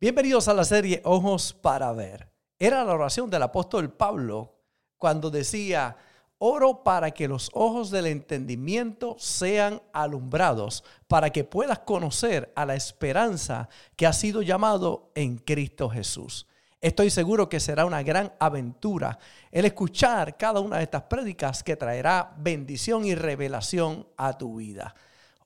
[0.00, 2.28] Bienvenidos a la serie Ojos para Ver.
[2.58, 4.52] Era la oración del apóstol Pablo
[4.98, 5.96] cuando decía,
[6.38, 12.74] oro para que los ojos del entendimiento sean alumbrados, para que puedas conocer a la
[12.74, 16.48] esperanza que ha sido llamado en Cristo Jesús.
[16.80, 19.18] Estoy seguro que será una gran aventura
[19.52, 24.92] el escuchar cada una de estas prédicas que traerá bendición y revelación a tu vida.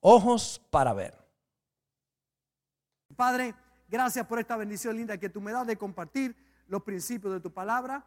[0.00, 1.14] Ojos para ver.
[3.14, 3.54] Padre,
[3.88, 6.36] gracias por esta bendición linda que tú me das de compartir
[6.68, 8.04] los principios de tu palabra.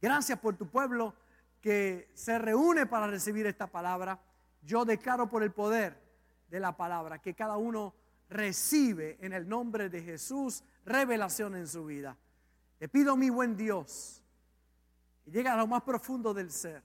[0.00, 1.14] Gracias por tu pueblo
[1.60, 4.20] que se reúne para recibir esta palabra.
[4.62, 6.00] Yo declaro por el poder
[6.48, 7.94] de la palabra que cada uno
[8.28, 12.16] recibe en el nombre de Jesús revelación en su vida.
[12.78, 14.22] Te pido, mi buen Dios,
[15.24, 16.82] que llegue a lo más profundo del ser,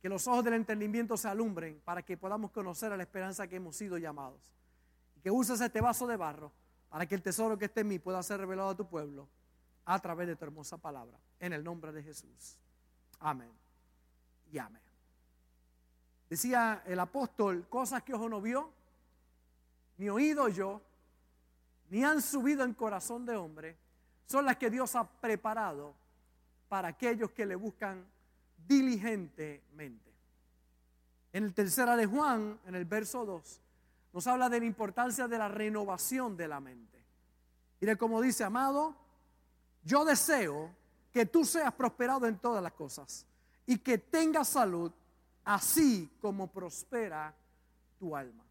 [0.00, 3.56] que los ojos del entendimiento se alumbren para que podamos conocer a la esperanza que
[3.56, 4.40] hemos sido llamados.
[5.16, 6.52] Y que uses este vaso de barro
[6.92, 9.26] para que el tesoro que esté en mí pueda ser revelado a tu pueblo
[9.86, 11.18] a través de tu hermosa palabra.
[11.40, 12.58] En el nombre de Jesús.
[13.18, 13.50] Amén.
[14.52, 14.82] Y amén.
[16.28, 18.70] Decía el apóstol, cosas que ojo no vio,
[19.96, 20.82] ni oído yo,
[21.88, 23.78] ni han subido en corazón de hombre,
[24.26, 25.94] son las que Dios ha preparado
[26.68, 28.04] para aquellos que le buscan
[28.68, 30.12] diligentemente.
[31.32, 33.61] En el tercera de Juan, en el verso 2,
[34.12, 37.02] nos habla de la importancia de la renovación de la mente.
[37.80, 38.94] De como dice, amado,
[39.82, 40.70] yo deseo
[41.12, 43.26] que tú seas prosperado en todas las cosas
[43.66, 44.92] y que tengas salud,
[45.44, 47.34] así como prospera
[47.98, 48.44] tu alma.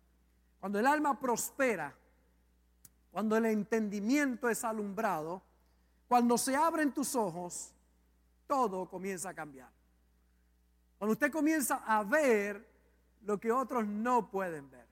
[0.59, 1.95] Cuando el alma prospera,
[3.11, 5.41] cuando el entendimiento es alumbrado,
[6.07, 7.73] cuando se abren tus ojos,
[8.47, 9.69] todo comienza a cambiar.
[10.97, 12.67] Cuando usted comienza a ver
[13.21, 14.90] lo que otros no pueden ver,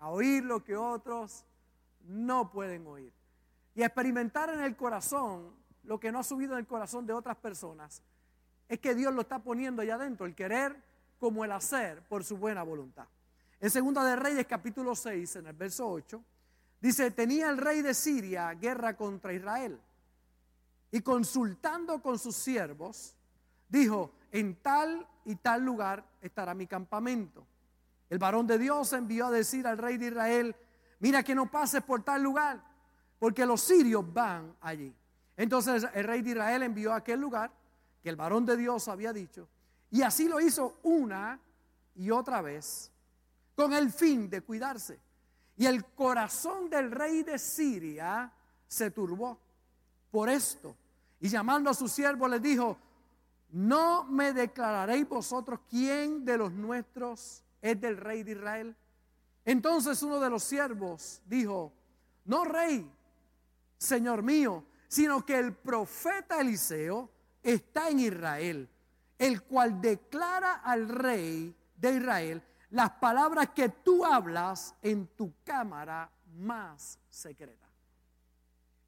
[0.00, 1.44] a oír lo que otros
[2.06, 3.12] no pueden oír
[3.74, 5.52] y experimentar en el corazón
[5.84, 8.02] lo que no ha subido en el corazón de otras personas,
[8.68, 10.76] es que Dios lo está poniendo allá adentro, el querer
[11.18, 13.06] como el hacer por su buena voluntad.
[13.60, 16.22] En Segunda de Reyes capítulo 6, en el verso 8,
[16.80, 19.80] Dice, tenía el rey de Siria guerra contra Israel.
[20.90, 23.14] Y consultando con sus siervos,
[23.68, 27.44] dijo, en tal y tal lugar estará mi campamento.
[28.10, 30.56] El varón de Dios envió a decir al rey de Israel,
[31.00, 32.62] mira que no pases por tal lugar,
[33.18, 34.94] porque los sirios van allí.
[35.36, 37.52] Entonces el rey de Israel envió a aquel lugar
[38.02, 39.48] que el varón de Dios había dicho,
[39.90, 41.40] y así lo hizo una
[41.94, 42.90] y otra vez,
[43.54, 45.00] con el fin de cuidarse.
[45.56, 48.32] Y el corazón del rey de Siria
[48.66, 49.38] se turbó
[50.10, 50.76] por esto.
[51.20, 52.78] Y llamando a su siervo le dijo,
[53.50, 58.76] ¿no me declararéis vosotros quién de los nuestros es del rey de Israel?
[59.44, 61.72] Entonces uno de los siervos dijo,
[62.24, 62.90] no rey,
[63.78, 67.10] señor mío, sino que el profeta Eliseo
[67.42, 68.68] está en Israel,
[69.18, 76.10] el cual declara al rey de Israel las palabras que tú hablas en tu cámara
[76.36, 77.66] más secreta.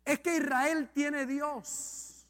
[0.04, 2.26] Es que Israel tiene Dios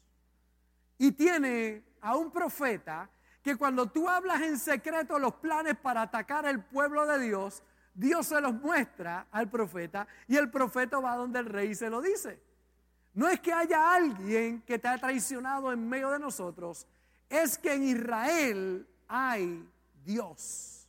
[0.97, 3.09] y tiene a un profeta
[3.41, 7.63] que cuando tú hablas en secreto los planes para atacar al pueblo de Dios,
[7.93, 12.01] Dios se los muestra al profeta y el profeta va donde el rey se lo
[12.01, 12.39] dice.
[13.13, 16.87] No es que haya alguien que te ha traicionado en medio de nosotros,
[17.29, 19.67] es que en Israel hay
[20.05, 20.87] Dios.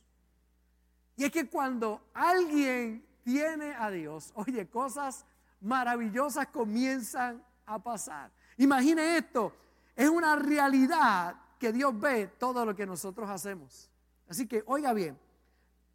[1.15, 5.25] Y es que cuando alguien tiene a Dios, oye, cosas
[5.61, 8.31] maravillosas comienzan a pasar.
[8.57, 9.53] Imagine esto,
[9.95, 13.89] es una realidad que Dios ve todo lo que nosotros hacemos.
[14.27, 15.17] Así que oiga bien,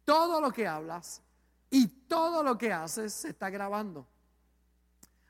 [0.03, 1.21] todo lo que hablas
[1.69, 4.07] y todo lo que haces se está grabando.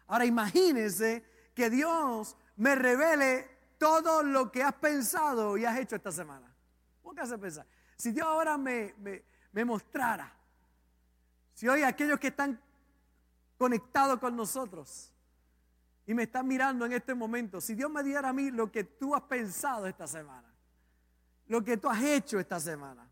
[0.07, 6.09] Ahora imagínese que Dios me revele todo lo que has pensado y has hecho esta
[6.09, 6.55] semana.
[7.03, 7.67] Póngase a pensar.
[7.97, 10.33] Si Dios ahora me, me, me mostrara,
[11.53, 12.57] si hoy aquellos que están
[13.57, 15.11] conectados con nosotros
[16.09, 18.83] y me están mirando en este momento, si Dios me diera a mí lo que
[18.83, 20.51] tú has pensado esta semana,
[21.45, 23.07] lo que tú has hecho esta semana.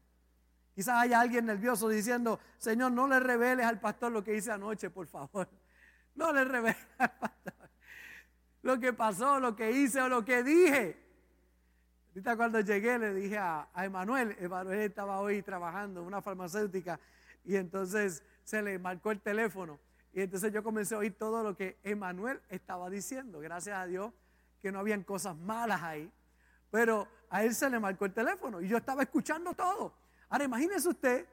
[0.73, 4.89] Quizás haya alguien nervioso diciendo, Señor, no le reveles al pastor lo que hice anoche,
[4.89, 5.47] por favor.
[6.15, 7.53] No le reveles al pastor
[8.63, 10.99] lo que pasó, lo que hice o lo que dije.
[12.09, 16.99] Ahorita cuando llegué le dije a, Emanuel, Emanuel estaba hoy trabajando en una farmacéutica
[17.45, 19.79] y entonces se le marcó el teléfono.
[20.13, 23.39] Y entonces yo comencé a oír todo lo que Emanuel estaba diciendo.
[23.39, 24.11] Gracias a Dios
[24.61, 26.11] que no habían cosas malas ahí.
[26.71, 29.93] Pero a él se le marcó el teléfono y yo estaba escuchando todo.
[30.29, 31.27] Ahora imagínese usted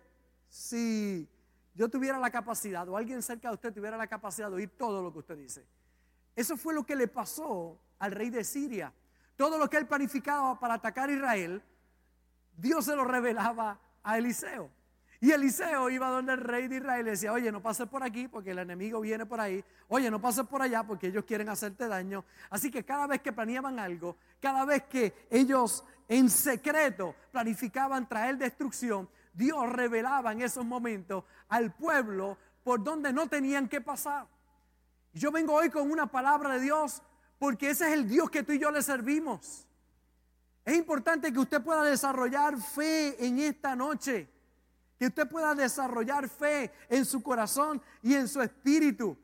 [0.48, 1.28] si
[1.74, 5.02] yo tuviera la capacidad, o alguien cerca de usted tuviera la capacidad de oír todo
[5.02, 5.66] lo que usted dice.
[6.36, 8.92] Eso fue lo que le pasó al rey de Siria.
[9.36, 11.62] Todo lo que él planificaba para atacar a Israel,
[12.56, 14.70] Dios se lo revelaba a Eliseo.
[15.24, 18.28] Y Eliseo iba donde el rey de Israel y decía, oye, no pases por aquí
[18.28, 19.64] porque el enemigo viene por ahí.
[19.88, 22.26] Oye, no pases por allá porque ellos quieren hacerte daño.
[22.50, 28.36] Así que cada vez que planeaban algo, cada vez que ellos en secreto planificaban traer
[28.36, 34.26] destrucción, Dios revelaba en esos momentos al pueblo por donde no tenían que pasar.
[35.14, 37.00] Yo vengo hoy con una palabra de Dios
[37.38, 39.66] porque ese es el Dios que tú y yo le servimos.
[40.66, 44.33] Es importante que usted pueda desarrollar fe en esta noche
[44.98, 49.16] que usted pueda desarrollar fe en su corazón y en su espíritu,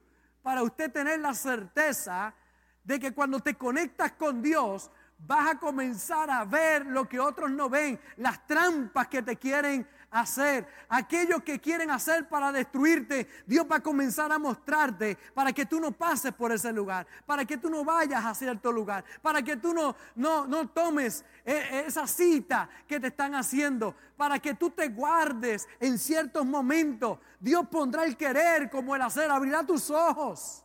[0.42, 2.34] para usted tener la certeza
[2.82, 7.50] de que cuando te conectas con Dios, vas a comenzar a ver lo que otros
[7.50, 13.66] no ven, las trampas que te quieren hacer, aquellos que quieren hacer para destruirte, Dios
[13.70, 17.56] va a comenzar a mostrarte para que tú no pases por ese lugar, para que
[17.56, 22.06] tú no vayas a cierto lugar, para que tú no, no, no tomes eh, esa
[22.06, 27.18] cita que te están haciendo, para que tú te guardes en ciertos momentos.
[27.38, 30.64] Dios pondrá el querer como el hacer, abrirá tus ojos.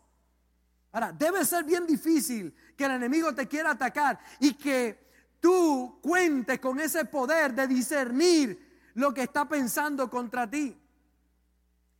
[0.91, 5.05] Ahora, debe ser bien difícil que el enemigo te quiera atacar y que
[5.39, 8.64] tú cuentes con ese poder de discernir
[8.95, 10.77] lo que está pensando contra ti.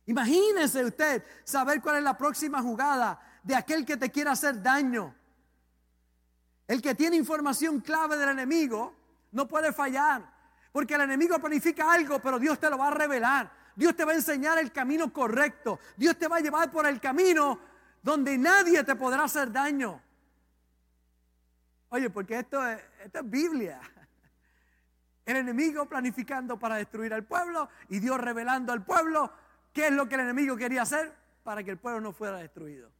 [0.06, 5.14] Imagínese usted saber cuál es la próxima jugada de aquel que te quiera hacer daño.
[6.66, 8.94] El que tiene información clave del enemigo
[9.32, 10.24] no puede fallar,
[10.72, 13.52] porque el enemigo planifica algo, pero Dios te lo va a revelar.
[13.74, 15.78] Dios te va a enseñar el camino correcto.
[15.96, 17.58] Dios te va a llevar por el camino
[18.02, 20.00] donde nadie te podrá hacer daño.
[21.90, 23.80] Oye, porque esto es, esto es Biblia.
[25.26, 29.30] El enemigo planificando para destruir al pueblo y Dios revelando al pueblo
[29.72, 31.12] qué es lo que el enemigo quería hacer
[31.42, 32.90] para que el pueblo no fuera destruido.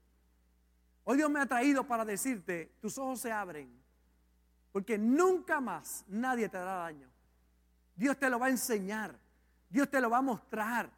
[1.04, 3.70] Hoy Dios me ha traído para decirte, tus ojos se abren,
[4.72, 7.08] porque nunca más nadie te dará daño.
[7.94, 9.16] Dios te lo va a enseñar,
[9.70, 10.90] Dios te lo va a mostrar,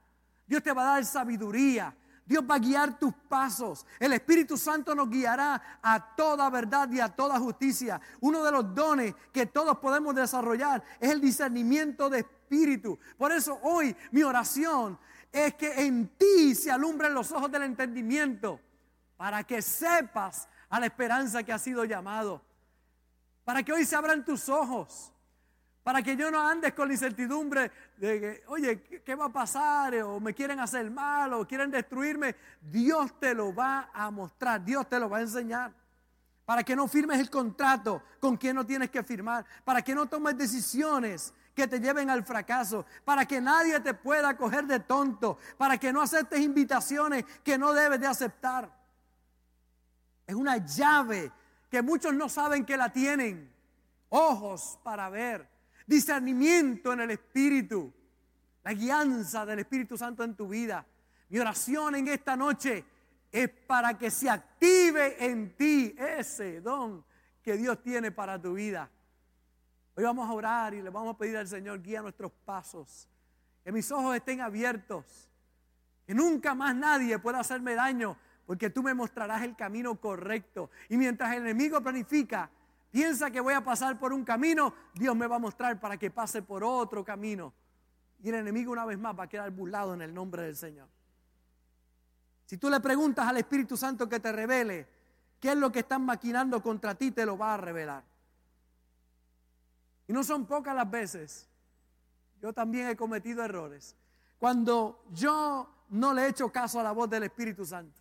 [0.46, 1.94] Dios te va a dar sabiduría,
[2.28, 3.86] Dios va a guiar tus pasos.
[3.98, 7.98] El Espíritu Santo nos guiará a toda verdad y a toda justicia.
[8.20, 12.98] Uno de los dones que todos podemos desarrollar es el discernimiento de espíritu.
[13.16, 14.98] Por eso hoy mi oración
[15.32, 18.60] es que en ti se alumbren los ojos del entendimiento
[19.16, 22.42] para que sepas a la esperanza que ha sido llamado.
[23.42, 25.14] Para que hoy se abran tus ojos
[25.88, 29.94] para que yo no andes con la incertidumbre de que, oye, ¿qué va a pasar?
[30.02, 32.36] O me quieren hacer mal, o quieren destruirme.
[32.60, 35.72] Dios te lo va a mostrar, Dios te lo va a enseñar.
[36.44, 39.46] Para que no firmes el contrato con quien no tienes que firmar.
[39.64, 42.84] Para que no tomes decisiones que te lleven al fracaso.
[43.02, 45.38] Para que nadie te pueda coger de tonto.
[45.56, 48.70] Para que no aceptes invitaciones que no debes de aceptar.
[50.26, 51.32] Es una llave
[51.70, 53.50] que muchos no saben que la tienen.
[54.10, 55.56] Ojos para ver
[55.88, 57.90] discernimiento en el Espíritu,
[58.62, 60.86] la guianza del Espíritu Santo en tu vida.
[61.30, 62.84] Mi oración en esta noche
[63.32, 67.02] es para que se active en ti ese don
[67.42, 68.90] que Dios tiene para tu vida.
[69.94, 73.08] Hoy vamos a orar y le vamos a pedir al Señor guía nuestros pasos,
[73.64, 75.30] que mis ojos estén abiertos,
[76.06, 80.70] que nunca más nadie pueda hacerme daño, porque tú me mostrarás el camino correcto.
[80.90, 82.50] Y mientras el enemigo planifica
[82.90, 86.10] piensa que voy a pasar por un camino, Dios me va a mostrar para que
[86.10, 87.52] pase por otro camino.
[88.22, 90.88] Y el enemigo una vez más va a quedar burlado en el nombre del Señor.
[92.46, 94.88] Si tú le preguntas al Espíritu Santo que te revele
[95.38, 98.02] qué es lo que están maquinando contra ti, te lo va a revelar.
[100.06, 101.46] Y no son pocas las veces.
[102.40, 103.94] Yo también he cometido errores.
[104.38, 108.00] Cuando yo no le he hecho caso a la voz del Espíritu Santo.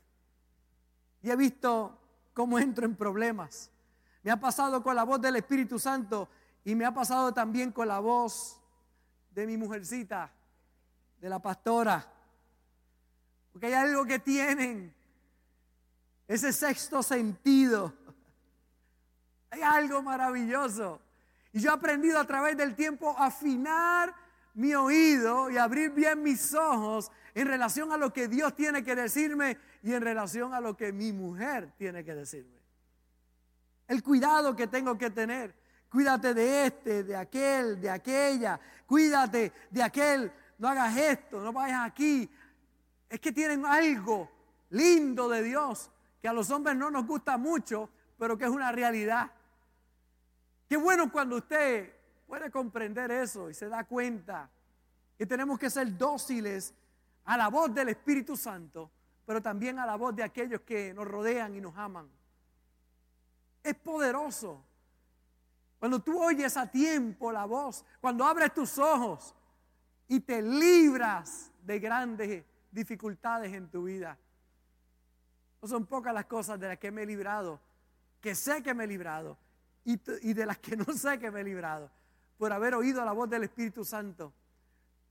[1.22, 2.00] Y he visto
[2.34, 3.72] cómo entro en problemas
[4.27, 6.27] me ha pasado con la voz del Espíritu Santo
[6.65, 8.60] y me ha pasado también con la voz
[9.31, 10.29] de mi mujercita,
[11.22, 12.05] de la pastora.
[13.53, 14.93] Porque hay algo que tienen,
[16.27, 17.93] ese sexto sentido.
[19.50, 21.00] Hay algo maravilloso.
[21.53, 24.13] Y yo he aprendido a través del tiempo a afinar
[24.55, 28.93] mi oído y abrir bien mis ojos en relación a lo que Dios tiene que
[28.93, 32.56] decirme y en relación a lo que mi mujer tiene que decirme
[33.88, 35.56] el cuidado que tengo que tener.
[35.89, 38.60] Cuídate de este, de aquel, de aquella.
[38.86, 40.32] Cuídate de aquel.
[40.58, 42.29] No hagas esto, no vayas aquí.
[43.10, 44.29] Es que tienen algo
[44.70, 45.89] lindo de Dios
[46.22, 49.32] que a los hombres no nos gusta mucho, pero que es una realidad.
[50.67, 51.94] Qué bueno cuando usted
[52.27, 54.50] puede comprender eso y se da cuenta
[55.17, 56.74] que tenemos que ser dóciles
[57.25, 58.91] a la voz del Espíritu Santo,
[59.25, 62.10] pero también a la voz de aquellos que nos rodean y nos aman.
[63.67, 64.63] Es poderoso.
[65.77, 69.36] Cuando tú oyes a tiempo la voz, cuando abres tus ojos
[70.07, 74.17] y te libras de grandes dificultades en tu vida.
[75.62, 77.59] No son pocas las cosas de las que me he librado,
[78.21, 79.38] que sé que me he librado,
[79.83, 79.97] y,
[80.33, 81.91] de las que no sé que me he librado,
[82.38, 84.31] por haber oído la voz del Espíritu Santo,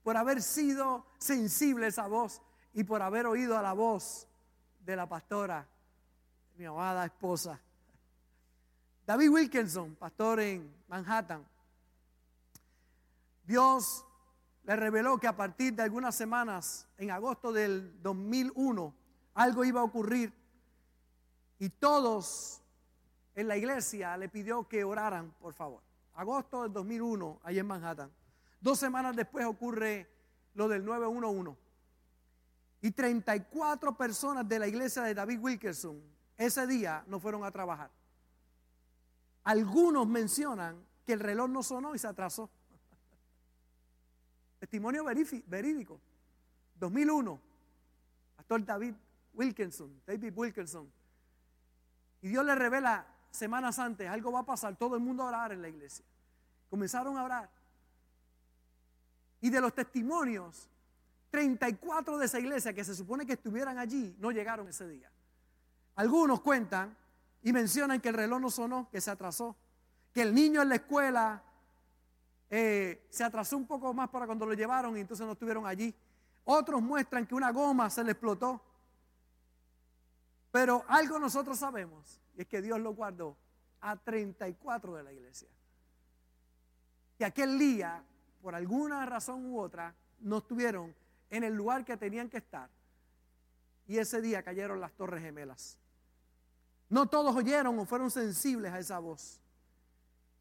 [0.03, 2.41] por haber sido sensible a esa voz
[2.73, 4.27] y por haber oído a la voz
[4.81, 5.67] de la pastora,
[6.57, 7.61] mi amada esposa.
[9.07, 11.47] David Wilkinson, pastor en Manhattan,
[13.45, 14.05] Dios
[14.65, 18.93] le reveló que a partir de algunas semanas, en agosto del 2001,
[19.35, 20.33] algo iba a ocurrir
[21.61, 22.61] y todos
[23.37, 25.83] en la iglesia le pidió que oraran, por favor.
[26.15, 28.11] Agosto del 2001, ahí en Manhattan.
[28.61, 30.11] Dos semanas después ocurre
[30.55, 31.57] lo del 911.
[32.81, 36.03] Y 34 personas de la iglesia de David Wilkerson
[36.37, 37.91] ese día no fueron a trabajar.
[39.47, 42.51] Algunos mencionan que el reloj no sonó y se atrasó.
[44.59, 46.01] Testimonio verídico.
[46.75, 47.41] 2001.
[48.35, 48.95] Pastor David
[49.35, 50.91] Wilkinson, David Wilkinson.
[52.23, 55.53] Y Dios le revela semanas antes, algo va a pasar, todo el mundo a orar
[55.53, 56.05] en la iglesia.
[56.69, 57.49] Comenzaron a orar.
[59.41, 60.69] Y de los testimonios,
[61.31, 65.09] 34 de esa iglesia que se supone que estuvieran allí, no llegaron ese día.
[65.95, 66.97] Algunos cuentan
[67.47, 69.55] y mencionan que el reloj no sonó, que se atrasó,
[70.13, 71.45] que el niño en la escuela
[72.51, 75.95] eh, se atrasó un poco más para cuando lo llevaron y entonces no estuvieron allí.
[76.45, 78.61] Otros muestran que una goma se le explotó.
[80.51, 83.37] Pero algo nosotros sabemos, y es que Dios lo guardó
[83.81, 85.49] a 34 de la iglesia.
[87.17, 88.03] Que aquel día,
[88.43, 90.93] por alguna razón u otra, no estuvieron
[91.31, 92.69] en el lugar que tenían que estar.
[93.87, 95.79] Y ese día cayeron las torres gemelas.
[96.89, 99.41] No todos oyeron o fueron sensibles a esa voz.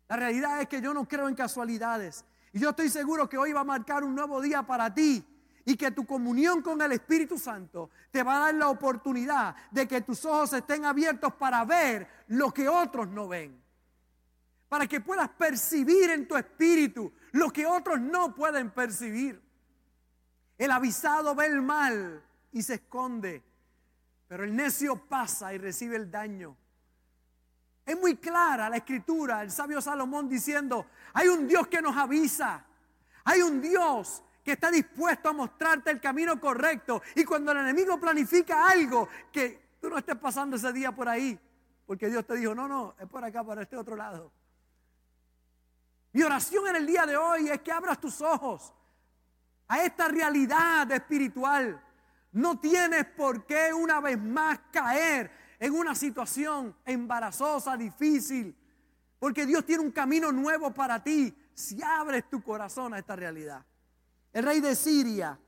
[0.07, 2.23] La realidad es que yo no creo en casualidades.
[2.53, 5.25] Y yo estoy seguro que hoy va a marcar un nuevo día para ti.
[5.65, 9.87] Y que tu comunión con el Espíritu Santo te va a dar la oportunidad de
[9.87, 13.59] que tus ojos estén abiertos para ver lo que otros no ven.
[14.69, 19.41] Para que puedas percibir en tu espíritu lo que otros no pueden percibir.
[20.57, 23.43] El avisado ve el mal y se esconde.
[24.27, 26.55] Pero el necio pasa y recibe el daño.
[27.85, 32.65] Es muy clara la escritura, el sabio Salomón diciendo, hay un Dios que nos avisa,
[33.23, 37.01] hay un Dios que está dispuesto a mostrarte el camino correcto.
[37.15, 41.39] Y cuando el enemigo planifica algo, que tú no estés pasando ese día por ahí,
[41.85, 44.31] porque Dios te dijo, no, no, es por acá, por este otro lado.
[46.13, 48.73] Mi oración en el día de hoy es que abras tus ojos
[49.67, 51.84] a esta realidad espiritual.
[52.35, 58.53] No tienes por qué una vez más caer en una situación embarazosa, difícil,
[59.17, 63.63] porque Dios tiene un camino nuevo para ti si abres tu corazón a esta realidad.
[64.33, 65.39] El rey de Siria,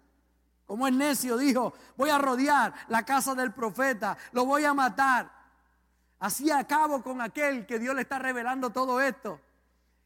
[0.66, 5.30] como el necio, dijo, voy a rodear la casa del profeta, lo voy a matar.
[6.20, 9.42] Así acabo con aquel que Dios le está revelando todo esto.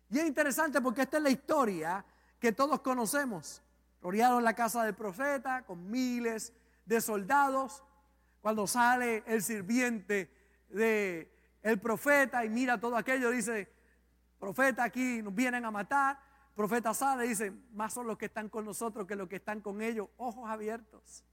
[0.10, 2.04] Y es interesante porque esta es la historia
[2.40, 3.62] que todos conocemos.
[4.02, 6.52] Rodearon la casa del profeta con miles
[6.86, 7.84] de soldados.
[8.42, 10.32] Cuando sale el sirviente
[10.70, 13.72] de el profeta y mira todo aquello, dice,
[14.40, 16.20] profeta aquí nos vienen a matar.
[16.56, 19.62] profeta sale y dice, más son los que están con nosotros que los que están
[19.62, 21.24] con ellos, ojos abiertos.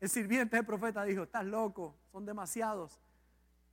[0.00, 3.00] El sirviente del profeta dijo, estás loco, son demasiados.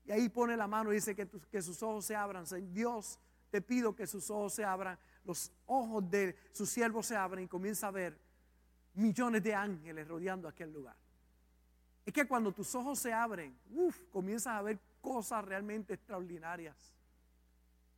[0.05, 2.45] Y ahí pone la mano y dice que, que sus ojos se abran.
[2.71, 3.19] Dios,
[3.51, 7.47] te pido que sus ojos se abran, los ojos de su siervo se abran y
[7.47, 8.19] comienza a ver
[8.95, 10.95] millones de ángeles rodeando aquel lugar.
[12.05, 16.75] Es que cuando tus ojos se abren, uff, comienzas a ver cosas realmente extraordinarias.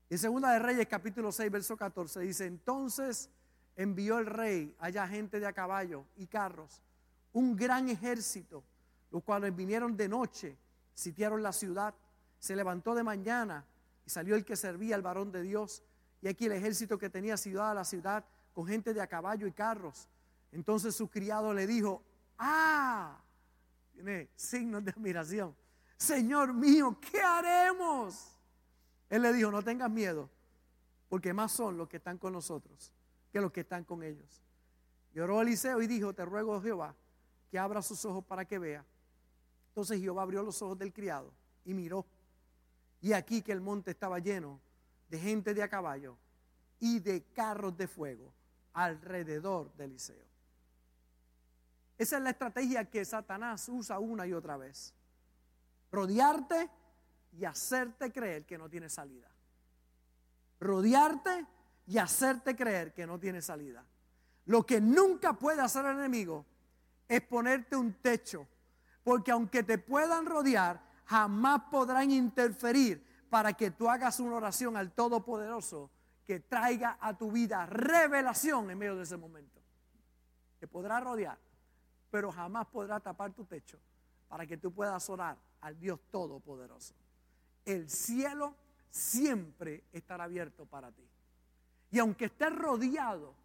[0.10, 3.30] En Segunda de Reyes, capítulo 6, verso 14, dice: Entonces
[3.76, 6.82] envió el rey allá gente de a caballo y carros,
[7.34, 8.64] un gran ejército,
[9.12, 10.58] los cuales vinieron de noche,
[10.94, 11.94] sitiaron la ciudad.
[12.40, 13.66] Se levantó de mañana
[14.06, 15.84] y salió el que servía al varón de Dios.
[16.22, 18.24] Y aquí el ejército que tenía ciudad a la ciudad,
[18.54, 20.08] con gente de a caballo y carros
[20.58, 22.02] entonces su criado le dijo,
[22.40, 23.22] ah,
[23.94, 25.56] tiene signos de admiración.
[25.98, 28.36] Señor mío, ¿qué haremos?
[29.08, 30.32] Él le dijo, no tengas miedo,
[31.10, 32.92] porque más son los que están con nosotros
[33.32, 34.42] que los que están con ellos.
[35.14, 36.96] Y oró Eliseo y dijo, te ruego Jehová
[37.52, 38.84] que abra sus ojos para que vea.
[39.68, 41.32] Entonces Jehová abrió los ojos del criado
[41.66, 42.04] y miró.
[43.00, 44.60] Y aquí que el monte estaba lleno
[45.08, 46.18] de gente de a caballo
[46.80, 48.34] y de carros de fuego
[48.74, 50.27] alrededor de Eliseo.
[51.98, 54.94] Esa es la estrategia que Satanás usa una y otra vez.
[55.92, 56.70] Rodearte
[57.32, 59.30] y hacerte creer que no tiene salida.
[60.60, 61.46] Rodearte
[61.88, 63.86] y hacerte creer que no tiene salida.
[64.46, 66.46] Lo que nunca puede hacer el enemigo
[67.08, 68.48] es ponerte un techo,
[69.04, 74.92] porque aunque te puedan rodear, jamás podrán interferir para que tú hagas una oración al
[74.92, 75.90] Todopoderoso
[76.26, 79.62] que traiga a tu vida revelación en medio de ese momento.
[80.60, 81.38] Te podrá rodear,
[82.18, 83.78] pero jamás podrá tapar tu techo
[84.28, 86.96] para que tú puedas orar al Dios Todopoderoso.
[87.64, 88.56] El cielo
[88.90, 91.08] siempre estará abierto para ti.
[91.92, 93.36] Y aunque estés rodeado,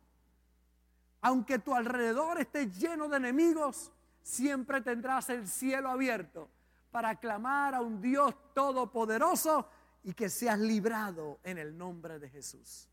[1.21, 6.49] aunque tu alrededor esté lleno de enemigos, siempre tendrás el cielo abierto
[6.91, 9.69] para clamar a un Dios todopoderoso
[10.03, 12.89] y que seas librado en el nombre de Jesús.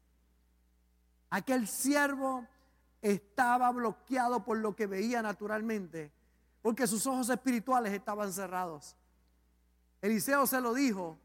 [1.29, 2.45] Aquel siervo
[3.01, 6.11] estaba bloqueado por lo que veía naturalmente,
[6.61, 8.95] porque sus ojos espirituales estaban cerrados.
[10.01, 11.17] Eliseo se lo dijo,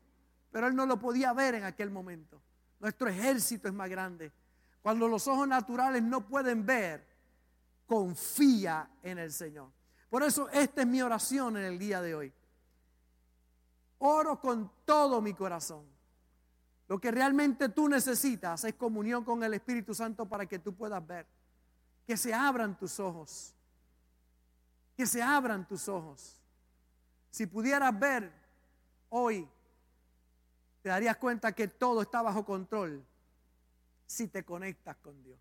[0.50, 2.40] pero él no lo podía ver en aquel momento.
[2.80, 4.32] Nuestro ejército es más grande.
[4.82, 7.06] Cuando los ojos naturales no pueden ver,
[7.86, 9.70] confía en el Señor.
[10.10, 12.32] Por eso esta es mi oración en el día de hoy.
[13.98, 15.84] Oro con todo mi corazón.
[16.86, 21.04] Lo que realmente tú necesitas es comunión con el Espíritu Santo para que tú puedas
[21.06, 21.26] ver.
[22.06, 23.54] Que se abran tus ojos.
[24.96, 26.40] Que se abran tus ojos.
[27.30, 28.32] Si pudieras ver
[29.08, 29.48] hoy,
[30.82, 33.04] te darías cuenta que todo está bajo control
[34.06, 35.38] si te conectas con Dios.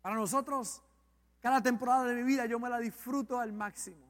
[0.00, 0.82] Para nosotros,
[1.40, 4.06] cada temporada de mi vida yo me la disfruto al máximo.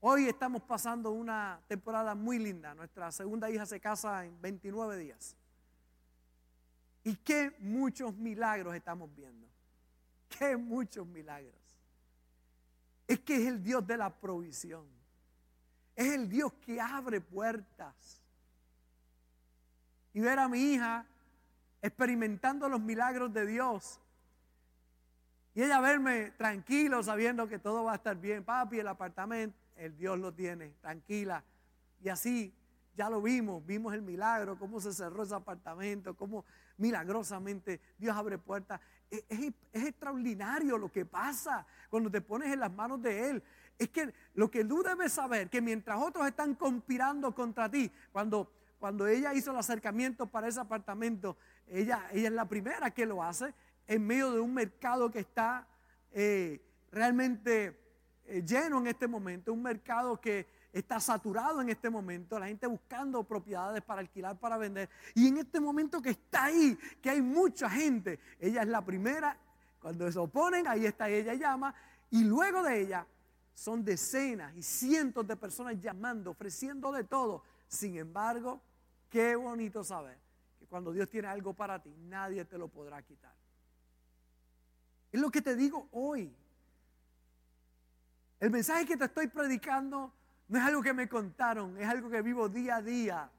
[0.00, 2.74] Hoy estamos pasando una temporada muy linda.
[2.74, 5.36] Nuestra segunda hija se casa en 29 días.
[7.08, 9.48] Y qué muchos milagros estamos viendo.
[10.28, 11.54] Qué muchos milagros.
[13.06, 14.84] Es que es el Dios de la provisión.
[15.96, 18.20] Es el Dios que abre puertas.
[20.12, 21.06] Y ver a mi hija
[21.80, 23.98] experimentando los milagros de Dios.
[25.54, 28.44] Y ella verme tranquilo sabiendo que todo va a estar bien.
[28.44, 31.42] Papi, el apartamento, el Dios lo tiene, tranquila.
[32.02, 32.52] Y así
[32.98, 36.44] ya lo vimos, vimos el milagro, cómo se cerró ese apartamento, cómo
[36.78, 38.80] milagrosamente Dios abre puertas.
[39.08, 43.42] Es, es, extraordinario lo que pasa cuando te pones en las manos de Él.
[43.78, 48.50] Es que lo que tú debes saber, que mientras otros están conspirando contra ti, cuando,
[48.80, 51.36] cuando ella hizo el acercamiento para ese apartamento,
[51.68, 53.54] ella, ella es la primera que lo hace
[53.86, 55.68] en medio de un mercado que está
[56.10, 57.78] eh, realmente
[58.26, 62.66] eh, lleno en este momento, un mercado que está saturado en este momento, la gente
[62.66, 64.88] buscando propiedades para alquilar, para vender.
[65.14, 69.36] Y en este momento que está ahí, que hay mucha gente, ella es la primera,
[69.80, 71.74] cuando se oponen, ahí está ella llama,
[72.10, 73.06] y luego de ella
[73.54, 77.42] son decenas y cientos de personas llamando, ofreciendo de todo.
[77.66, 78.62] Sin embargo,
[79.10, 80.18] qué bonito saber
[80.58, 83.34] que cuando Dios tiene algo para ti, nadie te lo podrá quitar.
[85.10, 86.34] Es lo que te digo hoy.
[88.40, 90.12] El mensaje que te estoy predicando
[90.48, 93.30] no es algo que me contaron, es algo que vivo día a día.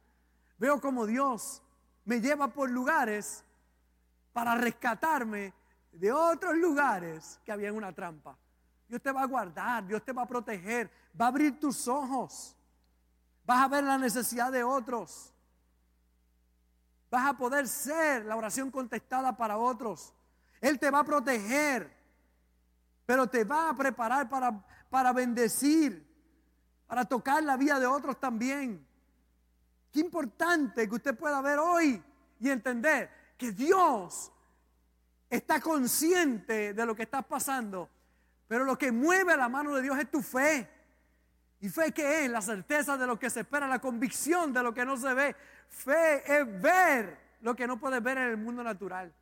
[0.58, 1.62] Veo como Dios
[2.06, 3.44] me lleva por lugares
[4.34, 5.54] para rescatarme
[5.92, 8.38] de otros lugares que había una trampa.
[8.88, 12.56] Dios te va a guardar, Dios te va a proteger, va a abrir tus ojos.
[13.46, 15.34] Vas a ver la necesidad de otros.
[17.12, 20.14] Vas a poder ser la oración contestada para otros.
[20.62, 21.92] Él te va a proteger,
[23.06, 26.09] pero te va a preparar para para bendecir,
[26.90, 28.84] para tocar la vida de otros también.
[29.92, 32.02] Qué importante que usted pueda ver hoy
[32.40, 34.32] y entender que Dios
[35.30, 37.88] está consciente de lo que está pasando,
[38.48, 40.68] pero lo que mueve la mano de Dios es tu fe.
[41.60, 42.32] ¿Y fe que es?
[42.32, 45.36] La certeza de lo que se espera, la convicción de lo que no se ve.
[45.68, 49.14] Fe es ver lo que no puedes ver en el mundo natural.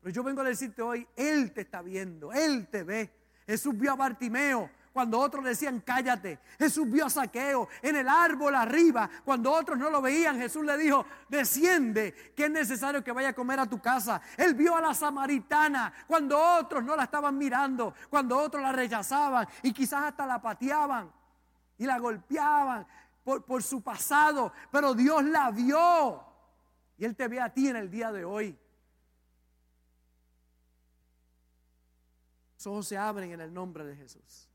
[0.00, 3.10] Pero yo vengo a decirte hoy, Él te está viendo, Él te ve.
[3.46, 6.40] Jesús vio a Bartimeo, cuando otros decían cállate.
[6.58, 9.08] Jesús vio a Saqueo en el árbol arriba.
[9.24, 13.34] Cuando otros no lo veían, Jesús le dijo, desciende, que es necesario que vaya a
[13.34, 14.20] comer a tu casa.
[14.36, 19.46] Él vio a la samaritana cuando otros no la estaban mirando, cuando otros la rechazaban
[19.62, 21.10] y quizás hasta la pateaban
[21.78, 22.86] y la golpeaban
[23.22, 24.52] por, por su pasado.
[24.70, 26.24] Pero Dios la vio
[26.98, 28.58] y Él te ve a ti en el día de hoy.
[32.56, 34.49] Los ojos se abren en el nombre de Jesús.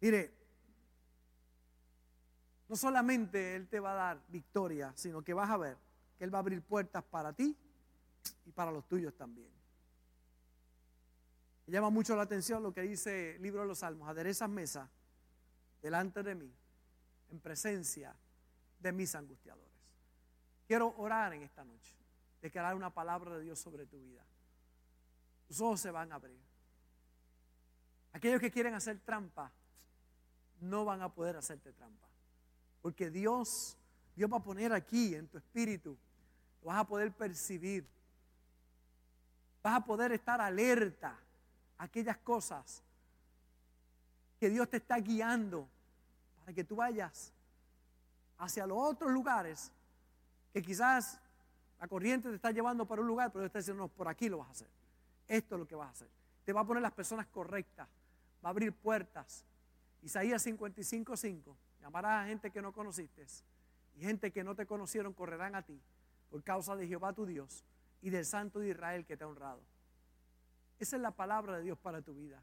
[0.00, 0.34] Mire,
[2.68, 5.76] no solamente Él te va a dar victoria, sino que vas a ver
[6.16, 7.56] que Él va a abrir puertas para ti
[8.44, 9.50] y para los tuyos también.
[11.66, 14.08] Me llama mucho la atención lo que dice el libro de los Salmos.
[14.08, 14.90] Aderezas mesa
[15.82, 16.52] delante de mí,
[17.30, 18.16] en presencia
[18.80, 19.68] de mis angustiadores.
[20.66, 21.94] Quiero orar en esta noche,
[22.40, 24.24] declarar una palabra de Dios sobre tu vida.
[25.46, 26.40] Tus ojos se van a abrir.
[28.12, 29.52] Aquellos que quieren hacer trampa,
[30.60, 32.06] no van a poder hacerte trampa.
[32.82, 33.76] Porque Dios,
[34.14, 35.96] Dios va a poner aquí en tu espíritu,
[36.62, 37.86] vas a poder percibir.
[39.62, 41.18] Vas a poder estar alerta
[41.78, 42.82] aquellas cosas
[44.38, 45.68] que Dios te está guiando
[46.38, 47.32] para que tú vayas
[48.38, 49.72] hacia los otros lugares
[50.52, 51.20] que quizás
[51.80, 54.28] la corriente te está llevando para un lugar, pero Dios está diciendo, no, por aquí
[54.28, 54.68] lo vas a hacer.
[55.26, 56.08] Esto es lo que vas a hacer.
[56.44, 57.86] Te va a poner las personas correctas,
[58.44, 59.44] va a abrir puertas.
[60.02, 63.26] Isaías 55, 5, llamarás a gente que no conociste
[63.96, 65.80] y gente que no te conocieron correrán a ti
[66.30, 67.64] por causa de Jehová tu Dios
[68.00, 69.60] y del Santo de Israel que te ha honrado.
[70.78, 72.40] Esa es la palabra de Dios para tu vida.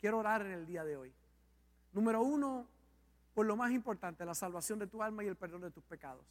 [0.00, 1.12] Quiero orar en el día de hoy.
[1.92, 2.66] Número uno,
[3.34, 6.24] por lo más importante, la salvación de tu alma y el perdón de tus pecados.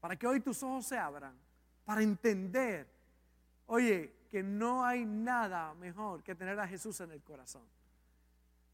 [0.00, 1.34] Para que hoy tus ojos se abran,
[1.84, 2.86] para entender,
[3.66, 7.62] oye, que no hay nada mejor que tener a Jesús en el corazón.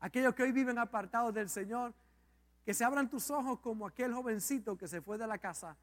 [0.04, 1.94] Aquellos que hoy viven apartados del Señor,
[2.62, 5.78] que se abran tus ojos como aquel jovencito que se fue de la casa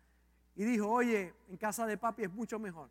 [0.55, 2.87] y dijo, oye, en casa de papi es mucho mejor.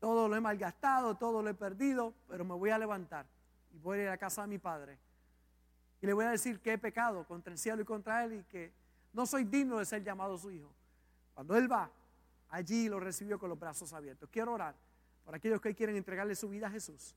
[0.00, 3.24] Todo lo he malgastado, todo lo he perdido, pero me voy a levantar
[3.72, 4.98] y voy a ir a casa de mi padre.
[6.02, 8.42] Y le voy a decir que he pecado contra el cielo y contra él y
[8.42, 8.70] que
[9.14, 10.70] no soy digno de ser llamado su hijo.
[11.32, 11.90] Cuando él va,
[12.50, 14.28] allí lo recibió con los brazos abiertos.
[14.30, 14.74] Quiero orar
[15.24, 17.14] por aquellos que quieren entregarle su vida a Jesús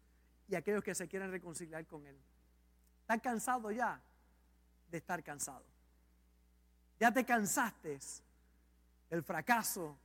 [0.51, 2.17] y aquellos que se quieren reconciliar con él.
[3.01, 3.99] ¿Estás cansado ya
[4.89, 5.65] de estar cansado?
[6.99, 7.97] ¿Ya te cansaste
[9.09, 9.97] del fracaso,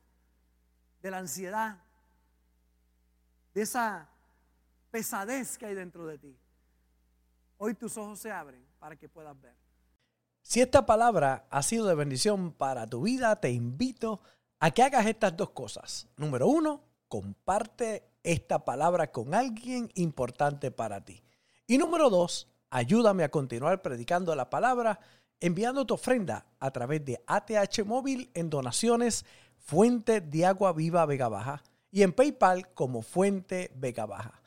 [1.02, 1.78] de la ansiedad,
[3.54, 4.08] de esa
[4.90, 6.38] pesadez que hay dentro de ti.
[7.58, 9.54] Hoy tus ojos se abren para que puedas ver.
[10.42, 14.20] Si esta palabra ha sido de bendición para tu vida, te invito
[14.58, 16.08] a que hagas estas dos cosas.
[16.16, 21.22] Número uno, comparte esta palabra con alguien importante para ti.
[21.66, 25.00] Y número dos, ayúdame a continuar predicando la palabra
[25.40, 29.24] enviando tu ofrenda a través de ATH Móvil en donaciones
[29.58, 34.40] Fuente de Agua Viva Vega Baja y en PayPal como Fuente Vega Baja.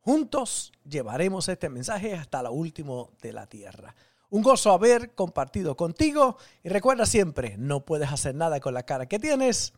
[0.00, 3.94] Juntos llevaremos este mensaje hasta lo último de la tierra.
[4.30, 9.06] Un gozo haber compartido contigo y recuerda siempre, no puedes hacer nada con la cara
[9.06, 9.72] que tienes,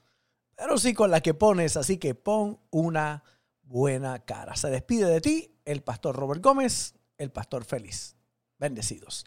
[0.56, 3.22] pero sí con la que pones, así que pon una
[3.62, 4.56] buena cara.
[4.56, 8.16] Se despide de ti el pastor Robert Gómez, el pastor feliz.
[8.58, 9.26] Bendecidos.